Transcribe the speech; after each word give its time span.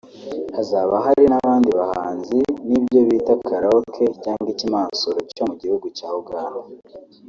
hazaba 0.55 0.95
hari 1.05 1.23
n’abandi 1.29 1.69
bahanzi 1.79 2.37
n’ibyo 2.67 2.99
bita 3.07 3.33
(Karaoke 3.47 4.03
cg 4.23 4.41
Ikimasuro) 4.53 5.17
cyo 5.35 5.43
mu 5.49 5.55
gihugu 5.61 5.85
cya 5.97 6.09
Uganda 6.21 6.59